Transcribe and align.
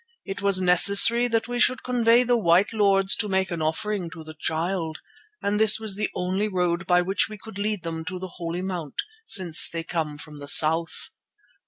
It 0.25 0.41
was 0.41 0.59
necessary 0.59 1.27
that 1.27 1.47
we 1.47 1.59
should 1.59 1.83
convey 1.83 2.23
the 2.23 2.35
white 2.35 2.73
lords 2.73 3.15
to 3.17 3.29
make 3.29 3.51
an 3.51 3.61
offering 3.61 4.09
to 4.09 4.23
the 4.23 4.33
Child, 4.33 4.97
and 5.43 5.59
this 5.59 5.79
was 5.79 5.93
the 5.93 6.09
only 6.15 6.47
road 6.47 6.87
by 6.87 7.03
which 7.03 7.29
we 7.29 7.37
could 7.37 7.59
lead 7.59 7.83
them 7.83 8.03
to 8.05 8.17
the 8.17 8.29
Holy 8.39 8.63
Mount, 8.63 9.03
since 9.27 9.69
they 9.69 9.83
come 9.83 10.17
from 10.17 10.37
the 10.37 10.47
south. 10.47 11.11